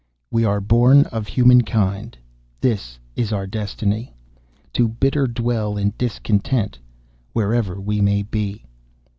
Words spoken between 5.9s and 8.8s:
discontent Wherever we may be.